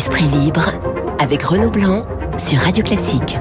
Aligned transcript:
Esprit 0.00 0.24
libre 0.24 0.72
avec 1.18 1.42
Renaud 1.42 1.70
Blanc 1.70 2.06
sur 2.38 2.56
Radio 2.56 2.82
Classique. 2.82 3.36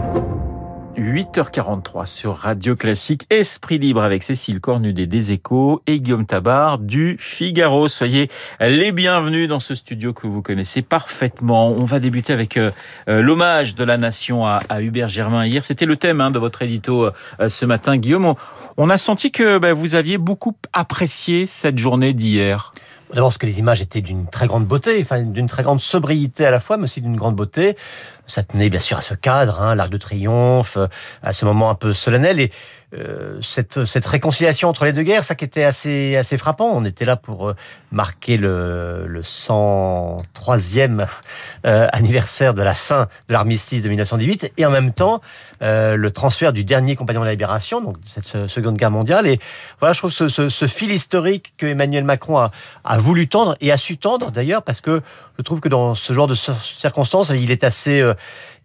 8h43 0.97 2.05
sur 2.05 2.35
Radio 2.35 2.75
Classique, 2.75 3.25
Esprit 3.29 3.77
Libre 3.77 4.03
avec 4.03 4.23
Cécile 4.23 4.59
Cornudet 4.59 5.07
des 5.07 5.31
Échos 5.31 5.81
et 5.87 6.01
Guillaume 6.01 6.25
Tabar 6.25 6.77
du 6.77 7.15
Figaro. 7.17 7.87
Soyez 7.87 8.29
les 8.59 8.91
bienvenus 8.91 9.47
dans 9.47 9.61
ce 9.61 9.73
studio 9.73 10.11
que 10.11 10.27
vous 10.27 10.41
connaissez 10.41 10.81
parfaitement. 10.81 11.69
On 11.69 11.85
va 11.85 12.01
débuter 12.01 12.33
avec 12.33 12.57
euh, 12.57 12.71
euh, 13.07 13.21
l'hommage 13.21 13.73
de 13.75 13.85
la 13.85 13.95
nation 13.95 14.45
à, 14.45 14.59
Hubert 14.81 15.07
Germain 15.07 15.45
hier. 15.45 15.63
C'était 15.63 15.85
le 15.85 15.95
thème 15.95 16.19
hein, 16.19 16.29
de 16.29 16.39
votre 16.39 16.61
édito 16.61 17.05
euh, 17.39 17.47
ce 17.47 17.65
matin, 17.65 17.95
Guillaume. 17.95 18.33
On, 18.75 18.89
a 18.89 18.97
senti 18.97 19.31
que 19.31 19.59
bah, 19.59 19.71
vous 19.71 19.95
aviez 19.95 20.17
beaucoup 20.17 20.57
apprécié 20.73 21.47
cette 21.47 21.77
journée 21.77 22.11
d'hier. 22.11 22.73
D'abord, 23.13 23.29
parce 23.29 23.39
que 23.39 23.47
les 23.47 23.57
images 23.57 23.81
étaient 23.81 24.01
d'une 24.01 24.27
très 24.27 24.45
grande 24.45 24.65
beauté, 24.65 24.99
enfin 25.01 25.21
d'une 25.21 25.47
très 25.47 25.63
grande 25.63 25.81
sobriété 25.81 26.45
à 26.45 26.51
la 26.51 26.59
fois, 26.59 26.77
mais 26.77 26.83
aussi 26.83 27.01
d'une 27.01 27.15
grande 27.15 27.35
beauté. 27.35 27.75
Ça 28.29 28.43
tenait 28.43 28.69
bien 28.69 28.79
sûr 28.79 28.97
à 28.97 29.01
ce 29.01 29.13
cadre, 29.15 29.61
hein, 29.61 29.75
l'arc 29.75 29.89
de 29.89 29.97
triomphe, 29.97 30.77
à 31.23 31.33
ce 31.33 31.45
moment 31.45 31.69
un 31.69 31.75
peu 31.75 31.93
solennel. 31.93 32.39
Et 32.39 32.51
euh, 32.95 33.39
cette, 33.43 33.85
cette 33.85 34.05
réconciliation 34.07 34.67
entre 34.67 34.83
les 34.83 34.93
deux 34.93 35.03
guerres, 35.03 35.23
ça 35.23 35.35
qui 35.35 35.45
était 35.45 35.63
assez, 35.63 36.15
assez 36.15 36.37
frappant. 36.37 36.71
On 36.73 36.85
était 36.85 37.05
là 37.05 37.17
pour 37.17 37.49
euh, 37.49 37.55
marquer 37.91 38.35
le, 38.35 39.05
le 39.05 39.21
103e 39.21 41.05
euh, 41.67 41.87
anniversaire 41.91 42.55
de 42.55 42.63
la 42.63 42.73
fin 42.73 43.07
de 43.27 43.33
l'armistice 43.33 43.83
de 43.83 43.89
1918 43.89 44.53
et 44.57 44.65
en 44.65 44.71
même 44.71 44.91
temps 44.91 45.21
le 45.61 46.07
transfert 46.09 46.53
du 46.53 46.63
dernier 46.63 46.95
compagnon 46.95 47.19
de 47.19 47.25
la 47.25 47.31
libération, 47.31 47.81
donc 47.81 47.99
de 47.99 48.07
cette 48.07 48.47
Seconde 48.47 48.77
Guerre 48.77 48.91
mondiale. 48.91 49.27
Et 49.27 49.39
voilà, 49.79 49.91
je 49.91 49.99
trouve 49.99 50.11
ce, 50.11 50.29
ce, 50.29 50.47
ce 50.47 50.67
fil 50.67 50.89
historique 50.89 51.53
que 51.57 51.65
Emmanuel 51.65 52.05
Macron 52.05 52.37
a, 52.37 52.51
a 52.85 52.97
voulu 52.97 53.27
tendre 53.27 53.55
et 53.59 53.69
a 53.69 53.75
su 53.75 53.97
tendre 53.97 54.31
d'ailleurs 54.31 54.63
parce 54.63 54.79
que 54.79 55.01
je 55.37 55.43
trouve 55.43 55.59
que 55.59 55.67
dans 55.67 55.95
ce 55.95 56.13
genre 56.13 56.27
de 56.27 56.35
circonstances, 56.35 57.29
il 57.29 57.51
est 57.51 57.65
assez 57.65 58.01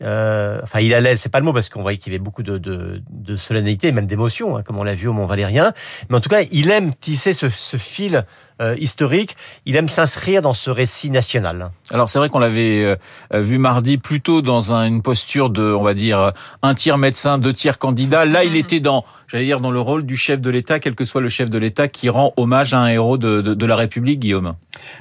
euh, 0.02 0.60
enfin, 0.62 0.80
il 0.80 0.94
allait, 0.94 1.16
c'est 1.16 1.28
pas 1.28 1.38
le 1.38 1.44
mot 1.44 1.52
parce 1.52 1.68
qu'on 1.68 1.82
voyait 1.82 1.98
qu'il 1.98 2.12
y 2.12 2.16
avait 2.16 2.22
beaucoup 2.22 2.42
de, 2.42 3.02
solennité, 3.36 3.92
même 3.92 4.06
d'émotion, 4.06 4.56
hein, 4.56 4.62
comme 4.62 4.78
on 4.78 4.84
l'a 4.84 4.94
vu 4.94 5.08
au 5.08 5.12
Mont 5.12 5.26
Valérien. 5.26 5.72
Mais 6.08 6.16
en 6.16 6.20
tout 6.20 6.28
cas, 6.28 6.42
il 6.50 6.70
aime 6.70 6.94
tisser 6.94 7.32
ce 7.32 7.48
fil 7.48 8.24
euh, 8.62 8.76
historique. 8.78 9.36
Il 9.66 9.74
aime 9.74 9.88
s'inscrire 9.88 10.40
dans 10.40 10.54
ce 10.54 10.70
récit 10.70 11.10
national. 11.10 11.70
Alors 11.90 12.08
c'est 12.08 12.20
vrai 12.20 12.28
qu'on 12.28 12.38
l'avait 12.38 12.84
euh, 12.84 12.96
vu 13.32 13.58
mardi 13.58 13.98
plutôt 13.98 14.42
dans 14.42 14.72
une 14.72 15.02
posture 15.02 15.50
de, 15.50 15.62
on 15.62 15.82
va 15.82 15.92
dire, 15.92 16.32
un 16.62 16.74
tiers 16.74 16.96
médecin, 16.96 17.38
deux 17.38 17.52
tiers 17.52 17.78
candidat. 17.78 18.24
Là, 18.24 18.44
il 18.44 18.52
mm-hmm. 18.52 18.56
était 18.56 18.78
dans, 18.78 19.04
j'allais 19.26 19.44
dire, 19.46 19.58
dans 19.58 19.72
le 19.72 19.80
rôle 19.80 20.06
du 20.06 20.16
chef 20.16 20.40
de 20.40 20.50
l'État, 20.50 20.78
quel 20.78 20.94
que 20.94 21.04
soit 21.04 21.20
le 21.20 21.28
chef 21.28 21.50
de 21.50 21.58
l'État, 21.58 21.88
qui 21.88 22.08
rend 22.08 22.32
hommage 22.36 22.74
à 22.74 22.78
un 22.78 22.86
héros 22.86 23.18
de, 23.18 23.40
de, 23.40 23.54
de 23.54 23.66
la 23.66 23.74
République, 23.74 24.20
Guillaume. 24.20 24.54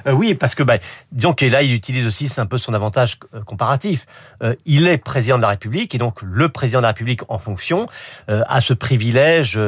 Euh, 0.08 0.12
oui, 0.12 0.34
parce 0.34 0.56
que 0.56 0.64
bah, 0.64 0.78
disons 1.12 1.32
que 1.32 1.46
là, 1.46 1.62
il 1.62 1.74
utilise 1.74 2.08
aussi, 2.08 2.28
c'est 2.28 2.40
un 2.40 2.46
peu 2.46 2.58
son 2.58 2.74
avantage 2.74 3.20
comparatif. 3.46 4.06
il 4.66 4.88
est 4.88 4.98
président 4.98 5.36
de 5.36 5.42
la 5.42 5.48
République 5.48 5.94
et 5.94 5.98
donc 5.98 6.22
le 6.22 6.48
président 6.48 6.80
de 6.80 6.82
la 6.82 6.88
République 6.88 7.20
en 7.28 7.38
fonction 7.38 7.86
a 8.26 8.60
ce 8.60 8.74
privilège 8.74 9.58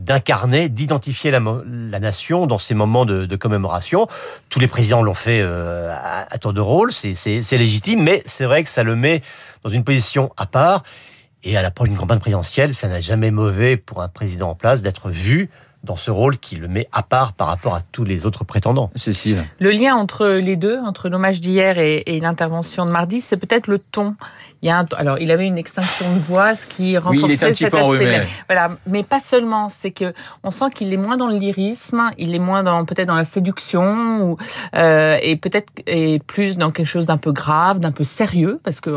d'incarner, 0.00 0.68
d'identifier 0.68 1.30
la, 1.30 1.40
nation 2.00 2.46
dans 2.46 2.58
ces 2.58 2.74
moments 2.74 3.04
de, 3.04 3.36
commémoration. 3.36 4.06
Tous 4.48 4.58
les 4.58 4.66
présidents 4.66 5.02
l'ont 5.02 5.14
fait 5.14 5.40
euh, 5.42 5.94
à, 5.94 6.38
tour 6.38 6.52
de 6.52 6.60
rôle, 6.60 6.90
c'est 6.92 7.52
légitime, 7.52 8.02
mais 8.02 8.22
c'est 8.24 8.44
vrai 8.44 8.62
que 8.62 8.70
ça 8.70 8.82
le 8.82 8.96
met 8.96 9.22
dans 9.62 9.70
une 9.70 9.84
position 9.84 10.32
à 10.36 10.46
part. 10.46 10.82
Et 11.42 11.56
à 11.56 11.62
l'approche 11.62 11.88
d'une 11.88 11.98
campagne 11.98 12.18
présidentielle, 12.18 12.74
ça 12.74 12.88
n'a 12.88 13.00
jamais 13.00 13.30
mauvais 13.30 13.76
pour 13.76 14.02
un 14.02 14.08
président 14.08 14.50
en 14.50 14.54
place 14.54 14.82
d'être 14.82 15.10
vu 15.10 15.48
dans 15.84 15.96
ce 15.96 16.10
rôle 16.10 16.38
qui 16.38 16.56
le 16.56 16.68
met 16.68 16.88
à 16.92 17.02
part 17.02 17.32
par 17.32 17.48
rapport 17.48 17.74
à 17.74 17.80
tous 17.92 18.04
les 18.04 18.26
autres 18.26 18.44
prétendants. 18.44 18.90
Cécile. 18.94 19.44
Le 19.58 19.70
lien 19.70 19.94
entre 19.94 20.26
les 20.26 20.56
deux, 20.56 20.78
entre 20.78 21.08
l'hommage 21.08 21.40
d'hier 21.40 21.78
et, 21.78 22.02
et 22.06 22.20
l'intervention 22.20 22.84
de 22.84 22.90
mardi, 22.90 23.20
c'est 23.20 23.36
peut-être 23.36 23.66
le 23.66 23.78
ton. 23.78 24.14
Il 24.62 24.68
y 24.68 24.70
a 24.70 24.78
un, 24.80 24.86
alors, 24.98 25.18
il 25.18 25.30
avait 25.30 25.46
une 25.46 25.56
extinction 25.56 26.04
de 26.14 26.18
voix, 26.18 26.54
ce 26.54 26.66
qui 26.66 26.98
renforçait 26.98 27.22
oui, 27.22 27.28
il 27.28 27.32
est 27.32 27.50
un 27.50 27.54
cet 27.54 27.72
aspect. 27.72 28.26
Voilà, 28.46 28.72
mais 28.86 29.02
pas 29.02 29.20
seulement. 29.20 29.70
C'est 29.70 29.90
que 29.90 30.12
on 30.44 30.50
sent 30.50 30.66
qu'il 30.74 30.92
est 30.92 30.98
moins 30.98 31.16
dans 31.16 31.28
le 31.28 31.38
lyrisme, 31.38 32.10
il 32.18 32.34
est 32.34 32.38
moins 32.38 32.62
dans 32.62 32.84
peut-être 32.84 33.08
dans 33.08 33.14
la 33.14 33.24
séduction, 33.24 34.22
ou, 34.22 34.36
euh, 34.76 35.16
et 35.22 35.36
peut-être 35.36 35.72
et 35.86 36.18
plus 36.18 36.58
dans 36.58 36.72
quelque 36.72 36.86
chose 36.86 37.06
d'un 37.06 37.16
peu 37.16 37.32
grave, 37.32 37.78
d'un 37.78 37.92
peu 37.92 38.04
sérieux, 38.04 38.60
parce 38.62 38.80
que 38.82 38.90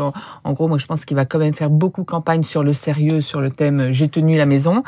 en, 0.44 0.52
gros, 0.52 0.68
moi, 0.68 0.76
je 0.76 0.84
pense 0.84 1.06
qu'il 1.06 1.16
va 1.16 1.24
quand 1.24 1.38
même 1.38 1.54
faire 1.54 1.70
beaucoup 1.70 2.04
campagne 2.04 2.42
sur 2.42 2.62
le 2.62 2.74
sérieux, 2.74 3.22
sur 3.22 3.40
le 3.40 3.50
thème 3.50 3.90
"J'ai 3.90 4.08
tenu 4.08 4.36
la 4.36 4.46
maison". 4.46 4.84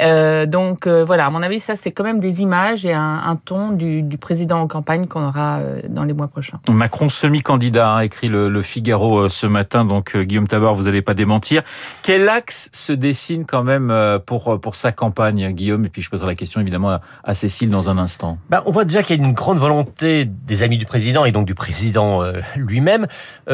Euh, 0.00 0.46
donc 0.46 0.88
euh, 0.88 1.04
voilà 1.04 1.30
mon 1.36 1.42
avis, 1.42 1.60
ça, 1.60 1.76
c'est 1.76 1.90
quand 1.90 2.02
même 2.02 2.18
des 2.18 2.40
images 2.40 2.86
et 2.86 2.94
un, 2.94 3.38
ton 3.44 3.70
du, 3.70 4.02
président 4.18 4.58
en 4.58 4.66
campagne 4.66 5.06
qu'on 5.06 5.26
aura 5.26 5.58
euh, 5.58 5.82
dans 5.86 6.04
les 6.04 6.14
mois 6.14 6.28
prochains. 6.28 6.58
Macron 6.70 7.10
semi-candidat, 7.10 7.96
a 7.96 8.04
écrit 8.06 8.28
le, 8.28 8.62
Figaro 8.62 9.18
euh, 9.18 9.28
ce 9.28 9.46
matin. 9.46 9.84
Donc, 9.84 10.16
euh, 10.16 10.22
Guillaume 10.22 10.48
Tabar, 10.48 10.74
vous 10.74 10.84
n'allez 10.84 11.02
pas 11.02 11.12
démentir. 11.12 11.62
Quel 12.02 12.30
axe 12.30 12.70
se 12.72 12.94
dessine 12.94 13.44
quand 13.44 13.62
même 13.62 13.92
pour, 14.24 14.58
pour 14.60 14.74
sa 14.74 14.92
campagne, 14.92 15.52
Guillaume? 15.52 15.84
Et 15.84 15.90
puis, 15.90 16.00
je 16.00 16.08
poserai 16.08 16.28
la 16.28 16.34
question 16.34 16.62
évidemment 16.62 17.00
à, 17.22 17.34
Cécile 17.34 17.68
dans 17.68 17.90
un 17.90 17.98
instant. 17.98 18.38
Bah, 18.48 18.62
on 18.64 18.70
voit 18.70 18.86
déjà 18.86 19.02
qu'il 19.02 19.20
y 19.20 19.22
a 19.22 19.22
une 19.22 19.34
grande 19.34 19.58
volonté 19.58 20.24
des 20.24 20.62
amis 20.62 20.78
du 20.78 20.86
président 20.86 21.26
et 21.26 21.32
donc 21.32 21.46
du 21.46 21.54
président 21.54 22.22
lui-même, 22.54 23.06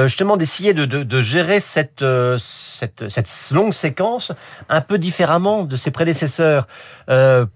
justement, 0.05 0.37
d'essayer 0.37 0.73
de, 0.73 0.85
de, 0.85 1.21
gérer 1.21 1.59
cette, 1.59 2.05
cette, 2.39 3.09
cette 3.09 3.51
longue 3.51 3.73
séquence 3.73 4.31
un 4.69 4.81
peu 4.81 4.99
différemment 4.99 5.65
de 5.65 5.75
ses 5.75 5.91
prédécesseurs. 5.91 6.69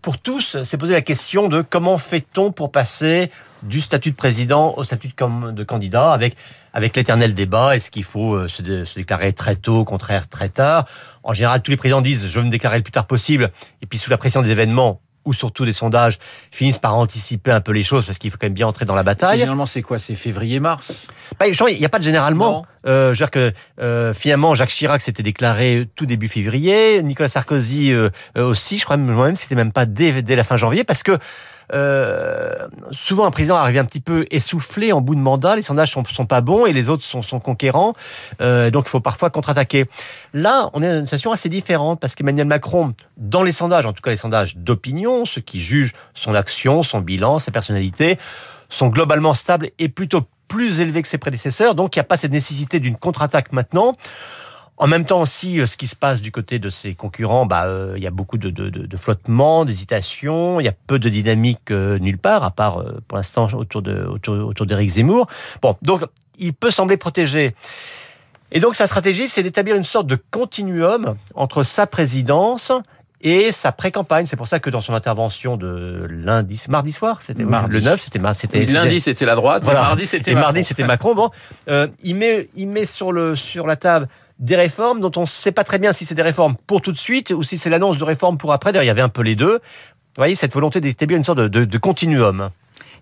pour 0.03 0.16
tous 0.23 0.63
s'est 0.63 0.79
posé 0.79 0.93
la 0.93 1.03
question 1.03 1.49
de 1.49 1.63
comment 1.63 1.99
fait-on 1.99 2.53
pour 2.53 2.71
passer 2.71 3.31
du 3.63 3.81
statut 3.81 4.11
de 4.11 4.17
président 4.17 4.75
au 4.77 4.85
statut 4.85 5.09
de, 5.09 5.65
candidat 5.65 6.13
avec 6.13 6.37
avec 6.73 6.95
l'éternel 6.95 7.33
débat, 7.33 7.75
est-ce 7.75 7.91
qu'il 7.91 8.05
faut 8.05 8.35
euh, 8.35 8.49
se, 8.49 8.61
déclarer 8.61 9.33
très 9.33 9.57
tôt, 9.57 9.77
au 9.77 9.85
contraire 9.85 10.29
très 10.29 10.51
tard. 10.51 10.85
En 11.23 11.33
général, 11.33 11.63
tous 11.63 11.71
les 11.71 11.79
présidents 11.79 12.03
disent 12.03 12.29
je 12.29 12.39
veux 12.39 12.45
me 12.45 12.51
déclarer 12.51 12.77
le 12.77 12.83
plus 12.83 12.93
tard 12.93 13.07
possible, 13.07 13.51
et 13.81 13.87
puis 13.87 13.99
sous 13.99 14.11
la 14.11 14.19
pression 14.19 14.43
des 14.43 14.51
événements, 14.51 15.01
ou 15.27 15.33
surtout 15.33 15.65
des 15.65 15.73
sondages 15.73 16.19
finissent 16.51 16.79
par 16.79 16.97
anticiper 16.97 17.51
un 17.51 17.61
peu 17.61 17.73
les 17.73 17.83
choses 17.83 18.07
parce 18.07 18.19
qu'il 18.19 18.31
faut 18.31 18.39
quand 18.41 18.47
même 18.47 18.55
bien 18.55 18.67
entrer 18.67 18.85
dans 18.85 18.95
la 18.95 19.03
bataille. 19.03 19.39
Généralement, 19.39 19.67
c'est 19.67 19.83
quoi? 19.83 19.99
C'est 19.99 20.15
février-mars 20.15 21.09
bah, 21.39 21.47
Il 21.49 21.79
n'y 21.79 21.85
a 21.85 21.89
pas 21.89 21.99
de 21.99 22.05
généralement. 22.05 22.65
Euh, 22.87 23.13
je 23.15 23.19
veux 23.19 23.27
dire 23.27 23.31
que 23.31 23.53
euh, 23.81 24.15
finalement, 24.15 24.55
Jacques 24.55 24.71
Chirac 24.71 25.01
s'était 25.01 25.23
déclaré 25.25 25.89
tout 25.97 26.07
début 26.07 26.29
février, 26.29 27.03
Nicolas 27.03 27.29
Sarkozy 27.29 27.93
euh, 27.93 28.09
aussi, 28.37 28.79
je 28.79 28.85
crois 28.85 28.97
même 28.97 29.35
c'était 29.35 29.57
même 29.57 29.73
pas 29.73 29.87
dès, 29.87 30.23
dès 30.23 30.37
la 30.37 30.45
fin 30.45 30.57
janvier, 30.57 30.85
parce 30.85 31.03
que 31.03 31.19
euh, 31.73 32.69
souvent 32.91 33.27
un 33.27 33.31
président 33.31 33.57
arrive 33.57 33.79
un 33.79 33.85
petit 33.85 34.01
peu 34.01 34.27
essoufflé 34.31 34.93
en 34.93 35.01
bout 35.01 35.15
de 35.15 35.21
mandat, 35.21 35.57
les 35.57 35.63
sondages 35.63 35.93
sont, 35.93 36.05
sont 36.05 36.27
pas 36.27 36.41
bons 36.41 36.67
et 36.67 36.73
les 36.73 36.89
autres 36.89 37.05
sont, 37.05 37.41
conquérants, 37.41 37.95
euh, 38.41 38.71
donc 38.71 38.85
il 38.87 38.91
faut 38.91 39.01
parfois 39.01 39.31
contre-attaquer. 39.31 39.87
Là, 40.33 40.71
on 40.73 40.83
est 40.83 40.89
dans 40.89 41.01
une 41.01 41.07
situation 41.07 41.33
assez 41.33 41.49
différente 41.49 42.01
parce 42.01 42.15
qu'Emmanuel 42.15 42.47
Macron, 42.47 42.95
dans 43.17 43.43
les 43.43 43.53
sondages, 43.53 43.87
en 43.87 43.93
tout 43.93 44.03
cas 44.03 44.11
les 44.11 44.17
sondages 44.17 44.57
d'opinion, 44.57 45.25
ceux 45.25 45.41
qui 45.41 45.61
jugent 45.61 45.95
son 46.15 46.35
action, 46.35 46.83
son 46.83 47.01
bilan, 47.01 47.39
sa 47.39 47.51
personnalité, 47.51 48.19
sont 48.69 48.89
globalement 48.89 49.35
stables 49.35 49.71
et 49.79 49.89
plutôt 49.89 50.23
plus 50.49 50.81
élevés 50.81 51.03
que 51.03 51.09
ses 51.09 51.19
prédécesseurs, 51.19 51.75
donc 51.75 51.97
il 51.97 51.99
n'y 51.99 52.03
a 52.03 52.05
pas 52.05 52.17
cette 52.17 52.33
nécessité 52.33 52.79
d'une 52.79 52.97
contre-attaque 52.97 53.53
maintenant. 53.53 53.97
En 54.79 54.87
même 54.87 55.07
temps 55.07 55.23
aussi, 55.23 55.59
euh, 55.59 55.67
ce 55.67 55.77
qui 55.77 55.87
se 55.87 55.97
passe 55.97 56.21
du 56.21 56.31
côté 56.31 56.59
de 56.59 56.69
ses 56.69 56.95
concurrents, 56.95 57.47
bah, 57.47 57.65
euh, 57.65 57.95
il 57.97 58.03
y 58.03 58.07
a 58.07 58.11
beaucoup 58.11 58.37
de, 58.37 58.51
de, 58.51 58.69
de, 58.69 58.97
flottement, 58.97 59.65
d'hésitation, 59.65 60.61
il 60.61 60.65
y 60.65 60.69
a 60.69 60.75
peu 60.87 60.99
de 60.99 61.09
dynamique 61.09 61.71
euh, 61.71 61.99
nulle 61.99 62.19
part, 62.19 62.45
à 62.45 62.51
part 62.51 62.85
pour 63.09 63.17
l'instant 63.17 63.49
autour 63.55 63.81
de 63.81 64.05
autour, 64.05 64.35
autour 64.47 64.67
d'Éric 64.67 64.91
Zemmour. 64.91 65.29
Bon, 65.63 65.77
donc 65.81 66.03
il 66.39 66.53
peut 66.53 66.71
sembler 66.71 66.99
protégé. 66.99 67.55
Et 68.53 68.61
donc 68.61 68.75
sa 68.75 68.87
stratégie, 68.87 69.29
c'est 69.29 69.43
d'établir 69.43 69.77
une 69.77 69.85
sorte 69.85 70.07
de 70.07 70.19
continuum 70.31 71.17
entre 71.35 71.63
sa 71.63 71.87
présidence 71.87 72.71
et 73.23 73.53
sa 73.53 73.73
pré-campagne. 73.73 74.27
C'est 74.27 74.37
pour 74.37 74.47
ça 74.47 74.61
que 74.61 74.69
dans 74.69 74.83
son 74.83 74.93
intervention 74.93 75.57
de 75.57 76.07
lundi, 76.09 76.63
mardi 76.69 76.93
soir, 76.93 77.23
c'était 77.23 77.45
le 77.45 77.49
9, 77.81 77.99
c'était 77.99 78.21
c'était 78.35 78.67
lundi 78.67 79.01
c'était 79.01 79.25
la 79.25 79.37
droite, 79.37 79.63
voilà. 79.65 79.81
mardi 79.81 80.05
c'était 80.05 80.35
mardi 80.35 80.63
c'était 80.63 80.85
Macron. 80.85 81.15
Bon, 81.15 81.31
il 82.03 82.15
met 82.15 82.51
il 82.55 82.69
met 82.69 82.85
sur 82.85 83.11
le 83.11 83.37
sur 83.37 83.67
la 83.67 83.77
table 83.77 84.07
des 84.39 84.57
réformes 84.57 85.01
dont 85.01 85.13
on 85.17 85.23
ne 85.23 85.27
sait 85.27 85.53
pas 85.53 85.65
très 85.65 85.79
bien 85.79 85.93
si 85.93 86.05
c'est 86.05 86.15
des 86.15 86.23
réformes 86.23 86.57
pour 86.67 86.83
tout 86.83 86.93
de 86.93 86.99
suite 86.99 87.31
ou 87.31 87.43
si 87.43 87.59
c'est 87.59 87.71
l'annonce 87.71 87.99
de 87.99 88.05
réformes 88.05 88.39
pour 88.39 88.53
après. 88.53 88.73
D'ailleurs, 88.73 88.85
il 88.85 88.89
y 88.89 88.91
avait 88.91 89.03
un 89.03 89.09
peu 89.09 89.23
les 89.23 89.37
deux. 89.37 89.55
Vous 89.55 90.21
voyez, 90.23 90.35
cette 90.35 90.53
volonté 90.53 90.81
d'établir 90.81 91.19
une 91.19 91.25
sorte 91.25 91.39
de, 91.39 91.49
de, 91.49 91.65
de 91.65 91.79
continuum. 91.79 92.51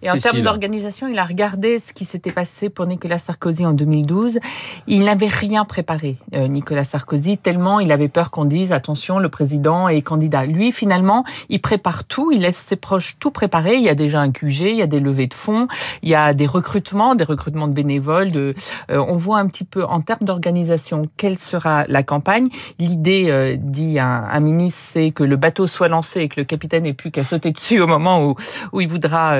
Et 0.02 0.10
en 0.10 0.16
termes 0.16 0.40
d'organisation, 0.40 1.06
il 1.08 1.18
a 1.18 1.24
regardé 1.24 1.78
ce 1.78 1.92
qui 1.92 2.04
s'était 2.04 2.32
passé 2.32 2.68
pour 2.68 2.86
Nicolas 2.86 3.18
Sarkozy 3.18 3.64
en 3.64 3.72
2012. 3.72 4.38
Il 4.86 5.04
n'avait 5.04 5.28
rien 5.28 5.64
préparé, 5.64 6.16
euh, 6.34 6.48
Nicolas 6.48 6.84
Sarkozy, 6.84 7.38
tellement 7.38 7.80
il 7.80 7.92
avait 7.92 8.08
peur 8.08 8.30
qu'on 8.30 8.44
dise 8.44 8.72
attention, 8.72 9.18
le 9.18 9.28
président 9.28 9.88
est 9.88 10.02
candidat. 10.02 10.44
Lui, 10.46 10.72
finalement, 10.72 11.24
il 11.48 11.60
prépare 11.60 12.04
tout, 12.04 12.32
il 12.32 12.40
laisse 12.40 12.58
ses 12.58 12.76
proches 12.76 13.16
tout 13.18 13.30
préparer. 13.30 13.76
Il 13.76 13.82
y 13.82 13.88
a 13.88 13.94
déjà 13.94 14.20
un 14.20 14.30
QG, 14.30 14.60
il 14.60 14.76
y 14.76 14.82
a 14.82 14.86
des 14.86 15.00
levées 15.00 15.26
de 15.26 15.34
fonds, 15.34 15.68
il 16.02 16.08
y 16.08 16.14
a 16.14 16.34
des 16.34 16.46
recrutements, 16.46 17.14
des 17.14 17.24
recrutements 17.24 17.68
de 17.68 17.72
bénévoles. 17.72 18.32
De, 18.32 18.54
euh, 18.90 19.04
on 19.08 19.16
voit 19.16 19.38
un 19.38 19.46
petit 19.46 19.64
peu 19.64 19.84
en 19.84 20.00
termes 20.00 20.24
d'organisation 20.26 21.02
quelle 21.16 21.38
sera 21.38 21.84
la 21.88 22.02
campagne. 22.02 22.46
L'idée, 22.78 23.26
euh, 23.28 23.56
dit 23.58 23.98
un, 23.98 24.24
un 24.30 24.40
ministre, 24.40 24.80
c'est 24.92 25.10
que 25.10 25.24
le 25.24 25.36
bateau 25.36 25.66
soit 25.66 25.88
lancé 25.88 26.20
et 26.20 26.28
que 26.28 26.40
le 26.40 26.44
capitaine 26.44 26.84
n'ait 26.84 26.92
plus 26.92 27.10
qu'à 27.10 27.24
sauter 27.24 27.50
dessus 27.52 27.80
au 27.80 27.86
moment 27.86 28.24
où, 28.24 28.34
où 28.72 28.80
il 28.80 28.88
voudra 28.88 29.36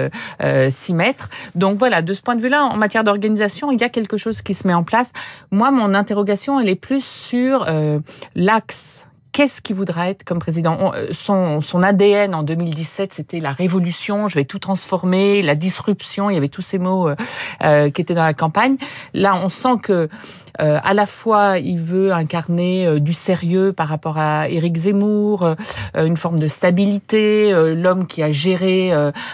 s'y 0.71 0.95
mettre. 0.95 1.29
Donc 1.55 1.79
voilà, 1.79 2.03
de 2.03 2.13
ce 2.13 2.23
point 2.23 2.37
de 2.37 2.43
vue-là, 2.43 2.65
en 2.65 2.77
matière 2.77 3.05
d'organisation, 3.05 3.71
il 3.71 3.81
y 3.81 3.85
a 3.85 3.89
quelque 3.89 4.17
chose 4.17 4.43
qui 4.43 4.55
se 4.55 4.67
met 4.67 4.75
en 4.75 4.85
place. 4.85 5.13
Moi, 5.51 5.71
mon 5.71 5.95
interrogation, 5.95 6.61
elle 6.61 6.69
est 6.69 6.75
plus 6.75 7.05
sur 7.05 7.67
l'axe 8.35 9.04
qu'est-ce 9.35 9.61
qu'il 9.61 9.75
voudra 9.75 10.09
être 10.09 10.23
comme 10.23 10.39
président 10.39 10.93
euh, 10.95 11.09
son, 11.11 11.61
son 11.61 11.83
ADN 11.83 12.35
en 12.35 12.45
2017, 12.45 13.13
c'était 13.13 13.41
la 13.41 13.51
révolution, 13.51 14.29
je 14.29 14.37
vais 14.37 14.45
tout 14.45 14.61
transformer, 14.61 15.43
la 15.43 15.57
disruption, 15.57 16.31
il 16.31 16.35
y 16.35 16.37
avait 16.37 16.49
tous 16.49 16.63
ces 16.63 16.79
mots 16.79 17.09
euh, 17.09 17.17
euh, 17.65 17.91
qui 17.91 18.01
étaient 18.01 18.15
dans 18.15 18.25
la 18.25 18.33
campagne. 18.33 18.77
Là, 19.13 19.35
on 19.35 19.49
sent 19.49 19.77
que 19.83 20.09
euh, 20.61 20.79
à 20.85 20.95
la 20.95 21.05
fois, 21.07 21.59
il 21.59 21.81
veut 21.81 22.13
incarner 22.13 22.87
euh, 22.87 23.01
du 23.01 23.13
sérieux 23.13 23.73
par 23.73 23.89
rapport 23.89 24.19
à 24.19 24.49
Éric 24.49 24.77
Zemmour, 24.77 25.57
une 25.97 26.17
forme 26.17 26.39
de 26.39 26.47
stabilité, 26.47 27.53
l'homme 27.75 28.07
qui 28.07 28.23
a 28.23 28.31
géré 28.31 28.93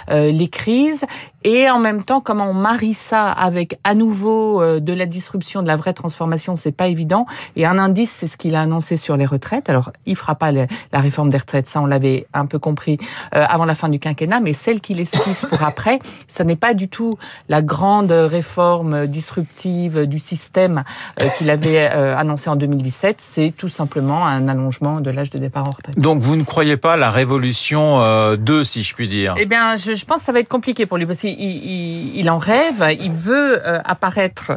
les 0.09 0.49
crises, 0.49 1.05
et 1.45 1.71
en 1.71 1.79
même 1.79 2.03
temps, 2.03 2.21
comment 2.21 2.51
on 2.51 2.55
marie 2.55 2.95
ça 2.95 3.31
avec 3.31 3.79
à 3.85 3.95
nouveau 3.95 4.63
de 4.81 4.93
la 4.93 5.07
disruption, 5.07 5.63
de 5.63 5.67
la 5.67 5.77
vraie 5.77 5.93
transformation, 5.93 6.57
c'est 6.57 6.73
pas 6.73 6.89
évident. 6.89 7.27
Et 7.57 7.67
un 7.67 7.79
indice, 7.79 8.11
c'est 8.11 8.27
ce 8.27 8.37
qu'il 8.37 8.55
a 8.55 8.63
annoncé 8.63 8.97
sur 8.97 9.17
les 9.17 9.27
retraites. 9.27 9.69
Alors, 9.69 9.90
il 10.07 10.17
fera 10.17 10.35
pas 10.35 10.53
la 10.53 10.67
réforme 10.93 11.31
des 11.31 11.39
retraites, 11.39 11.67
ça 11.67 11.81
on 11.81 11.87
l'avait 11.87 12.27
un 12.35 12.47
peu 12.47 12.59
compris 12.59 12.99
avant 13.33 13.65
la 13.65 13.75
fin 13.75 13.89
du 13.89 13.99
quinquennat, 13.99 14.41
mais 14.41 14.53
celle 14.53 14.81
qu'il 14.81 15.01
esquisse 15.01 15.47
pour 15.49 15.63
après, 15.63 15.99
ça 16.29 16.45
n'est 16.45 16.57
pas 16.57 16.75
du 16.75 16.89
tout 16.89 17.19
la 17.49 17.63
grande 17.63 18.11
réforme 18.11 19.07
disruptive 19.07 20.07
du 20.07 20.19
système 20.19 20.85
euh, 21.21 21.29
qu'il 21.37 21.51
avait 21.51 21.91
euh, 21.93 22.17
annoncé 22.17 22.51
en 22.51 22.57
2017, 22.57 23.17
c'est 23.19 23.53
tout 23.57 23.69
simplement 23.69 24.27
un 24.27 24.49
allongement 24.49 25.01
de 25.01 25.11
l'âge 25.11 25.31
de 25.31 25.39
départ 25.39 25.67
en 25.67 25.71
retraite. 25.71 25.99
Donc 25.99 26.21
vous 26.21 26.37
ne 26.37 26.43
croyez 26.43 26.77
pas 26.77 26.95
à 26.95 26.97
la 26.97 27.11
révolution 27.11 27.97
2, 27.97 28.01
euh, 28.03 28.65
si 28.65 28.83
je 28.83 28.95
puis 28.95 29.09
dire? 29.09 29.35
Eh 29.39 29.47
bien, 29.47 29.77
je, 29.77 29.95
je, 29.95 30.05
pense 30.05 30.19
que 30.21 30.25
ça 30.25 30.33
va 30.33 30.41
être 30.41 30.49
compliqué 30.49 30.87
pour 30.87 30.99
lui 30.99 31.07
parce 31.07 31.21
qu'il 31.21 31.41
il, 31.41 32.17
il 32.17 32.31
en 32.31 32.39
rêve, 32.39 32.85
il 33.01 33.13
veut 33.13 33.61
apparaître 33.85 34.53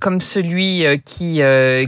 comme 0.00 0.20
celui 0.20 0.84
qui 1.04 1.40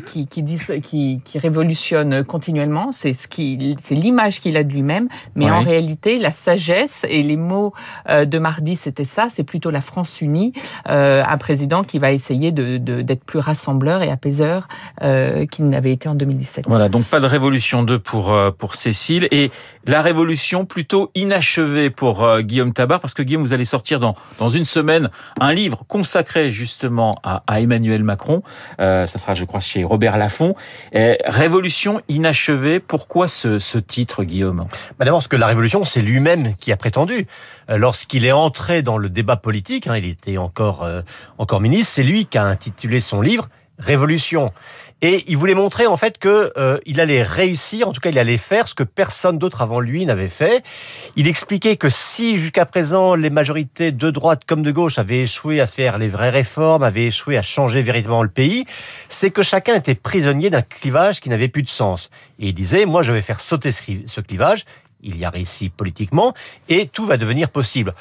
qui 0.06 0.26
qui, 0.26 0.42
dit, 0.42 0.58
qui, 0.82 1.20
qui 1.24 1.38
révolutionne 1.38 2.24
continuellement. 2.24 2.55
C'est 2.92 3.12
ce 3.12 3.28
qui, 3.28 3.76
c'est 3.80 3.94
l'image 3.94 4.40
qu'il 4.40 4.56
a 4.56 4.64
de 4.64 4.72
lui-même, 4.72 5.08
mais 5.34 5.50
en 5.50 5.62
réalité, 5.62 6.18
la 6.18 6.30
sagesse 6.30 7.04
et 7.08 7.22
les 7.22 7.36
mots 7.36 7.72
de 8.08 8.38
mardi, 8.38 8.76
c'était 8.76 9.04
ça. 9.04 9.28
C'est 9.30 9.44
plutôt 9.44 9.70
la 9.70 9.80
France 9.80 10.20
unie, 10.20 10.52
un 10.84 11.38
président 11.38 11.82
qui 11.84 11.98
va 11.98 12.12
essayer 12.12 12.52
de 12.52 12.76
d'être 12.78 13.24
plus 13.24 13.38
rassemblé 13.38 13.86
et 13.86 14.10
apaiseur 14.10 14.68
euh, 15.02 15.46
qu'il 15.46 15.68
n'avait 15.68 15.92
été 15.92 16.08
en 16.08 16.14
2017. 16.14 16.64
Voilà, 16.68 16.88
donc 16.88 17.04
pas 17.04 17.20
de 17.20 17.26
révolution 17.26 17.82
2 17.82 17.98
pour 17.98 18.32
euh, 18.32 18.50
pour 18.50 18.74
Cécile 18.74 19.28
et 19.30 19.50
la 19.92 20.02
révolution 20.02 20.64
plutôt 20.64 21.10
inachevée 21.14 21.90
pour 21.90 22.24
euh, 22.24 22.40
Guillaume 22.40 22.72
Tabar 22.72 23.00
parce 23.00 23.14
que 23.14 23.22
Guillaume 23.22 23.42
vous 23.42 23.52
allez 23.52 23.64
sortir 23.64 24.00
dans 24.00 24.14
dans 24.38 24.48
une 24.48 24.64
semaine 24.64 25.10
un 25.40 25.52
livre 25.52 25.84
consacré 25.86 26.50
justement 26.50 27.14
à, 27.22 27.60
Emmanuel 27.60 28.02
Macron. 28.02 28.42
Euh, 28.80 29.06
ça 29.06 29.18
sera 29.18 29.34
je 29.34 29.44
crois 29.44 29.60
chez 29.60 29.84
Robert 29.84 30.18
Laffont. 30.18 30.54
révolution 30.92 32.00
inachevée. 32.08 32.80
Pourquoi 32.80 33.28
ce, 33.28 33.58
ce 33.58 33.78
titre 33.78 34.24
Guillaume? 34.24 34.66
Bah 34.98 35.04
D'abord 35.04 35.18
parce 35.18 35.28
que 35.28 35.36
la 35.36 35.46
révolution 35.46 35.84
c'est 35.84 36.02
lui-même 36.02 36.54
qui 36.56 36.72
a 36.72 36.76
prétendu 36.76 37.26
euh, 37.70 37.76
lorsqu'il 37.76 38.24
est 38.24 38.32
entré 38.32 38.82
dans 38.82 38.98
le 38.98 39.08
débat 39.08 39.36
politique. 39.36 39.86
Hein, 39.86 39.96
il 39.96 40.06
était 40.06 40.38
encore 40.38 40.86
encore 41.38 41.60
ministre. 41.60 41.92
C'est 41.92 42.02
lui 42.02 42.26
qui 42.26 42.38
a 42.38 42.44
intitulé 42.44 43.00
son 43.00 43.20
livre 43.20 43.48
révolution. 43.78 44.46
Et 45.02 45.24
il 45.28 45.36
voulait 45.36 45.54
montrer 45.54 45.86
en 45.86 45.98
fait 45.98 46.16
que 46.16 46.52
euh, 46.56 46.78
il 46.86 47.00
allait 47.00 47.22
réussir, 47.22 47.86
en 47.86 47.92
tout 47.92 48.00
cas 48.00 48.08
il 48.08 48.18
allait 48.18 48.38
faire 48.38 48.66
ce 48.66 48.74
que 48.74 48.82
personne 48.82 49.36
d'autre 49.36 49.60
avant 49.60 49.78
lui 49.78 50.06
n'avait 50.06 50.30
fait. 50.30 50.64
Il 51.16 51.28
expliquait 51.28 51.76
que 51.76 51.90
si 51.90 52.38
jusqu'à 52.38 52.64
présent 52.64 53.14
les 53.14 53.28
majorités 53.28 53.92
de 53.92 54.10
droite 54.10 54.42
comme 54.46 54.62
de 54.62 54.70
gauche 54.70 54.98
avaient 54.98 55.22
échoué 55.22 55.60
à 55.60 55.66
faire 55.66 55.98
les 55.98 56.08
vraies 56.08 56.30
réformes, 56.30 56.82
avaient 56.82 57.08
échoué 57.08 57.36
à 57.36 57.42
changer 57.42 57.82
véritablement 57.82 58.22
le 58.22 58.30
pays, 58.30 58.64
c'est 59.10 59.30
que 59.30 59.42
chacun 59.42 59.74
était 59.74 59.94
prisonnier 59.94 60.48
d'un 60.48 60.62
clivage 60.62 61.20
qui 61.20 61.28
n'avait 61.28 61.48
plus 61.48 61.62
de 61.62 61.68
sens. 61.68 62.08
Et 62.38 62.48
il 62.48 62.54
disait, 62.54 62.86
moi 62.86 63.02
je 63.02 63.12
vais 63.12 63.22
faire 63.22 63.40
sauter 63.40 63.72
ce 63.72 64.20
clivage, 64.22 64.64
il 65.02 65.18
y 65.18 65.26
a 65.26 65.30
réussi 65.30 65.68
politiquement, 65.68 66.32
et 66.70 66.88
tout 66.88 67.04
va 67.04 67.18
devenir 67.18 67.50
possible. 67.50 67.94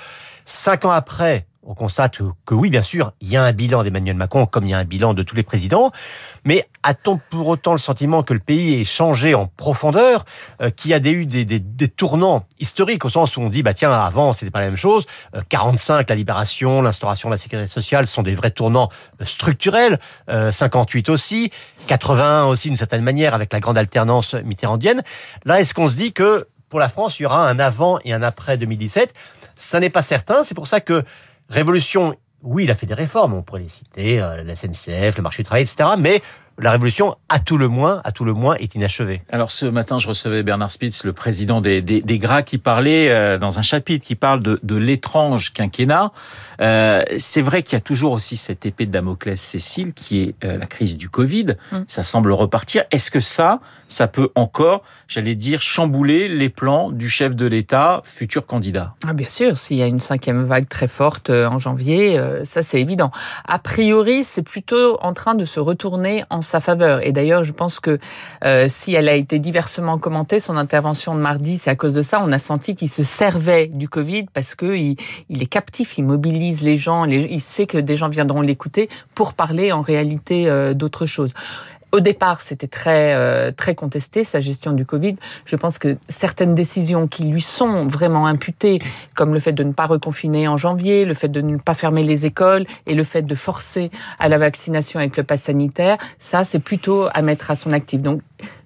Cinq 0.45 0.85
ans 0.85 0.91
après, 0.91 1.45
on 1.65 1.73
constate 1.73 2.19
que 2.45 2.53
oui, 2.53 2.69
bien 2.69 2.81
sûr, 2.83 3.13
il 3.21 3.29
y 3.29 3.37
a 3.37 3.43
un 3.43 3.51
bilan 3.51 3.83
d'Emmanuel 3.83 4.15
Macron, 4.15 4.45
comme 4.45 4.65
il 4.65 4.71
y 4.71 4.73
a 4.73 4.77
un 4.77 4.85
bilan 4.85 5.13
de 5.13 5.23
tous 5.23 5.35
les 5.35 5.43
présidents, 5.43 5.91
mais 6.43 6.67
a-t-on 6.83 7.19
pour 7.29 7.47
autant 7.47 7.71
le 7.71 7.79
sentiment 7.79 8.21
que 8.21 8.33
le 8.33 8.39
pays 8.39 8.81
est 8.81 8.83
changé 8.85 9.33
en 9.33 9.47
profondeur, 9.47 10.25
euh, 10.61 10.69
qu'il 10.69 10.91
y 10.91 10.93
a 10.93 10.97
eu 10.97 11.25
des, 11.25 11.87
tournants 11.87 12.45
historiques, 12.59 13.03
au 13.05 13.09
sens 13.09 13.35
où 13.37 13.41
on 13.41 13.49
dit, 13.49 13.63
bah 13.63 13.73
tiens, 13.73 13.91
avant, 13.91 14.33
c'était 14.33 14.51
pas 14.51 14.59
la 14.59 14.67
même 14.67 14.75
chose, 14.75 15.05
45, 15.49 15.99
euh, 15.99 16.03
la 16.09 16.15
libération, 16.15 16.81
l'instauration 16.81 17.29
de 17.29 17.33
la 17.33 17.37
sécurité 17.37 17.67
sociale 17.67 18.05
sont 18.05 18.21
des 18.21 18.35
vrais 18.35 18.51
tournants 18.51 18.89
euh, 19.21 19.25
structurels, 19.25 19.99
58 20.27 21.09
aussi, 21.09 21.51
80 21.87 22.45
aussi 22.45 22.67
d'une 22.67 22.77
certaine 22.77 23.03
manière, 23.03 23.33
avec 23.33 23.51
la 23.51 23.59
grande 23.59 23.77
alternance 23.77 24.33
mitterrandienne. 24.33 25.01
Là, 25.45 25.59
est-ce 25.59 25.73
qu'on 25.73 25.87
se 25.87 25.95
dit 25.95 26.13
que 26.13 26.47
pour 26.69 26.79
la 26.79 26.89
France, 26.89 27.19
il 27.19 27.23
y 27.23 27.25
aura 27.25 27.47
un 27.47 27.59
avant 27.59 27.99
et 28.03 28.13
un 28.13 28.21
après 28.21 28.57
2017 28.57 29.13
Ça 29.55 29.79
n'est 29.79 29.89
pas 29.89 30.01
certain, 30.01 30.43
c'est 30.43 30.55
pour 30.55 30.67
ça 30.67 30.81
que 30.81 31.03
Révolution, 31.49 32.15
oui, 32.41 32.63
il 32.65 32.71
a 32.71 32.75
fait 32.75 32.85
des 32.85 32.93
réformes, 32.93 33.33
on 33.33 33.41
pourrait 33.41 33.61
les 33.61 33.69
citer, 33.69 34.21
euh, 34.21 34.43
la 34.43 34.55
SNCF, 34.55 35.17
le 35.17 35.21
marché 35.21 35.43
du 35.43 35.47
travail, 35.47 35.63
etc. 35.63 35.89
Mais 35.97 36.21
la 36.57 36.71
révolution, 36.71 37.15
à 37.27 37.39
tout 37.39 37.57
le 37.57 37.67
moins, 37.67 38.01
à 38.05 38.11
tout 38.11 38.23
le 38.23 38.33
moins, 38.33 38.55
est 38.55 38.75
inachevée. 38.75 39.21
Alors 39.29 39.51
ce 39.51 39.65
matin, 39.65 39.99
je 39.99 40.07
recevais 40.07 40.41
Bernard 40.41 40.71
Spitz, 40.71 41.03
le 41.03 41.11
président 41.11 41.59
des, 41.59 41.81
des, 41.81 42.01
des 42.01 42.19
Gras, 42.19 42.43
qui 42.43 42.57
parlait 42.57 43.09
euh, 43.09 43.37
dans 43.37 43.59
un 43.59 43.61
chapitre 43.61 44.05
qui 44.05 44.15
parle 44.15 44.41
de, 44.41 44.59
de 44.63 44.75
l'étrange 44.75 45.51
quinquennat. 45.51 46.11
Euh, 46.61 47.03
c'est 47.17 47.41
vrai 47.41 47.61
qu'il 47.61 47.73
y 47.73 47.75
a 47.75 47.81
toujours 47.81 48.13
aussi 48.13 48.37
cette 48.37 48.65
épée 48.65 48.85
de 48.85 48.91
Damoclès, 48.91 49.39
Cécile, 49.39 49.93
qui 49.93 50.21
est 50.21 50.35
euh, 50.45 50.57
la 50.57 50.65
crise 50.65 50.95
du 50.95 51.09
Covid. 51.09 51.57
Mm. 51.71 51.77
Ça 51.87 52.03
semble 52.03 52.31
repartir. 52.31 52.83
Est-ce 52.91 53.11
que 53.11 53.19
ça, 53.19 53.59
ça 53.89 54.07
peut 54.07 54.29
encore, 54.35 54.81
j'allais 55.09 55.35
dire, 55.35 55.61
chambouler 55.61 56.29
les 56.29 56.49
plans 56.49 56.89
du 56.89 57.09
chef 57.09 57.35
de 57.35 57.47
l'État, 57.47 58.01
futur 58.05 58.45
candidat? 58.45 58.95
Ah, 59.05 59.13
Bien 59.13 59.27
sûr, 59.27 59.57
s'il 59.57 59.77
y 59.77 59.83
a 59.83 59.87
une 59.87 59.99
cinquième 59.99 60.43
vague 60.43 60.69
très 60.69 60.87
forte 60.87 61.29
en 61.29 61.59
janvier, 61.59 62.21
ça 62.43 62.63
c'est 62.63 62.79
évident. 62.79 63.11
A 63.45 63.59
priori, 63.59 64.23
c'est 64.23 64.41
plutôt 64.41 64.97
en 65.01 65.13
train 65.13 65.35
de 65.35 65.45
se 65.45 65.59
retourner 65.59 66.23
en 66.29 66.41
sa 66.45 66.59
faveur. 66.59 67.05
Et 67.05 67.11
d'ailleurs, 67.11 67.43
je 67.43 67.51
pense 67.51 67.79
que 67.79 67.99
euh, 68.43 68.67
si 68.67 68.93
elle 68.93 69.09
a 69.09 69.15
été 69.15 69.39
diversement 69.39 69.97
commentée, 69.97 70.39
son 70.39 70.57
intervention 70.57 71.15
de 71.15 71.19
mardi, 71.19 71.57
c'est 71.57 71.69
à 71.69 71.75
cause 71.75 71.93
de 71.93 72.01
ça. 72.01 72.21
On 72.23 72.31
a 72.31 72.39
senti 72.39 72.75
qu'il 72.75 72.89
se 72.89 73.03
servait 73.03 73.67
du 73.67 73.89
Covid 73.89 74.25
parce 74.33 74.55
que 74.55 74.75
il, 74.75 74.97
est 75.29 75.45
captif, 75.45 75.97
il 75.97 76.03
mobilise 76.03 76.61
les 76.61 76.77
gens, 76.77 77.05
il 77.05 77.41
sait 77.41 77.65
que 77.65 77.77
des 77.77 77.95
gens 77.95 78.09
viendront 78.09 78.41
l'écouter 78.41 78.89
pour 79.13 79.33
parler 79.33 79.71
en 79.71 79.81
réalité 79.81 80.49
euh, 80.49 80.73
d'autre 80.73 81.05
chose. 81.05 81.33
Au 81.95 82.01
départ, 82.01 82.41
c'était 82.41 82.67
très 82.67 83.13
euh, 83.15 83.53
très 83.55 83.73
contesté 83.73 84.25
sa 84.25 84.41
gestion 84.41 84.73
du 84.73 84.85
Covid. 84.85 85.15
Je 85.45 85.55
pense 85.55 85.77
que 85.77 85.95
certaines 86.09 86.53
décisions 86.53 87.07
qui 87.07 87.23
lui 87.23 87.41
sont 87.41 87.87
vraiment 87.87 88.27
imputées, 88.27 88.81
comme 89.15 89.33
le 89.33 89.39
fait 89.39 89.53
de 89.53 89.63
ne 89.63 89.71
pas 89.71 89.85
reconfiner 89.85 90.49
en 90.49 90.57
janvier, 90.57 91.05
le 91.05 91.13
fait 91.13 91.29
de 91.29 91.39
ne 91.39 91.55
pas 91.57 91.73
fermer 91.73 92.03
les 92.03 92.25
écoles 92.25 92.65
et 92.85 92.95
le 92.95 93.05
fait 93.05 93.21
de 93.21 93.33
forcer 93.33 93.91
à 94.19 94.27
la 94.27 94.37
vaccination 94.37 94.99
avec 94.99 95.15
le 95.15 95.23
pass 95.23 95.43
sanitaire, 95.43 95.97
ça 96.19 96.43
c'est 96.43 96.59
plutôt 96.59 97.07
à 97.13 97.21
mettre 97.21 97.49
à 97.49 97.55
son 97.55 97.71
actif. 97.71 98.01
Donc 98.01 98.19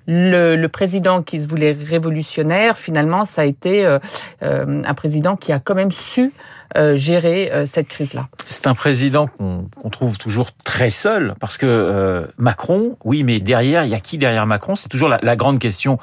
le, 0.07 0.55
le, 0.55 0.67
président 0.67 1.21
qui 1.21 1.39
se 1.39 1.47
voulait 1.47 1.77
révolutionnaire, 1.79 2.79
finalement, 2.79 3.25
ça 3.25 3.43
a 3.43 3.45
été 3.45 3.85
euh, 3.85 3.99
euh, 4.41 4.81
un 4.83 4.93
président 4.95 5.35
qui 5.35 5.51
a 5.51 5.59
quand 5.59 5.75
même 5.75 5.91
su 5.91 6.33
gérer 6.75 7.51
euh, 7.51 7.65
cette 7.65 7.87
crise-là. 7.87 8.27
C'est 8.47 8.67
un 8.67 8.73
président 8.73 9.27
qu'on 9.27 9.89
trouve 9.91 10.17
toujours 10.17 10.51
très 10.51 10.89
seul, 10.89 11.33
parce 11.39 11.57
que 11.57 11.65
euh, 11.65 12.25
Macron, 12.37 12.97
oui, 13.03 13.23
mais 13.23 13.39
derrière, 13.39 13.83
il 13.85 13.89
y 13.89 13.95
a 13.95 13.99
qui 13.99 14.17
derrière 14.17 14.45
Macron? 14.45 14.75
C'est 14.75 14.89
toujours 14.89 15.09
la, 15.09 15.19
la, 15.21 15.35
grande 15.35 15.59
question 15.59 15.97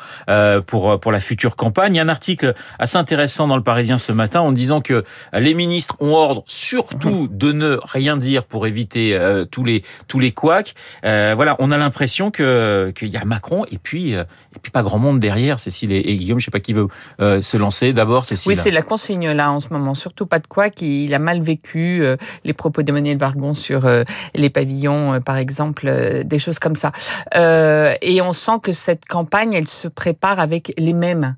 pour 0.66 0.98
pour 1.00 1.12
la 1.12 1.20
future 1.20 1.56
campagne. 1.56 1.94
Il 1.94 1.98
y 1.98 2.00
a 2.00 2.02
un 2.02 2.08
article 2.08 2.54
assez 2.78 2.96
intéressant 2.96 3.48
dans 3.48 3.56
le 3.56 3.62
Parisien 3.62 3.98
ce 3.98 4.12
matin 4.12 4.40
en 4.40 4.52
disant 4.52 4.80
que 4.80 5.04
les 5.32 5.54
ministres 5.54 5.96
ont 6.00 6.14
ordre 6.14 6.44
surtout 6.46 7.28
de 7.30 7.52
ne 7.52 7.78
rien 7.82 8.16
dire 8.16 8.44
pour 8.44 8.66
éviter 8.66 9.18
tous 9.50 9.64
les 9.64 9.82
tous 10.08 10.18
les 10.18 10.32
couacs. 10.32 10.74
voilà, 11.02 11.56
on 11.58 11.70
a 11.70 11.76
l'impression 11.76 12.30
que 12.30 12.92
qu'il 12.96 13.08
y 13.08 13.16
a 13.16 13.24
Macron 13.24 13.64
et 13.70 13.78
puis 13.78 14.12
et 14.12 14.24
puis 14.62 14.72
pas 14.72 14.82
grand 14.82 14.98
monde 14.98 15.20
derrière. 15.20 15.58
Cécile 15.58 15.92
et, 15.92 15.98
et 15.98 16.16
Guillaume, 16.16 16.38
je 16.38 16.46
sais 16.46 16.50
pas 16.50 16.60
qui 16.60 16.72
veut 16.72 16.88
se 17.18 17.56
lancer. 17.56 17.92
D'abord, 17.92 18.24
Cécile. 18.24 18.52
Oui, 18.52 18.56
c'est 18.56 18.70
la 18.70 18.82
consigne 18.82 19.30
là 19.30 19.50
en 19.50 19.60
ce 19.60 19.68
moment, 19.70 19.94
surtout 19.94 20.26
pas 20.26 20.38
de 20.38 20.46
qu'il 20.70 21.12
a 21.14 21.18
mal 21.18 21.40
vécu 21.40 22.02
euh, 22.02 22.16
les 22.44 22.52
propos 22.52 22.82
d'Emmanuel 22.82 23.18
Vargon 23.18 23.54
sur 23.54 23.86
euh, 23.86 24.04
les 24.34 24.50
pavillons, 24.50 25.14
euh, 25.14 25.20
par 25.20 25.36
exemple, 25.36 25.90
des 26.24 26.38
choses 26.38 26.58
comme 26.58 26.74
ça. 26.74 26.92
et 27.34 28.20
on 28.22 28.32
sent 28.32 28.58
que 28.62 28.72
cette 28.72 29.04
campagne, 29.04 29.52
elle 29.52 29.68
se 29.68 29.88
prépare 29.88 30.40
avec 30.40 30.72
les 30.78 30.92
mêmes 30.92 31.36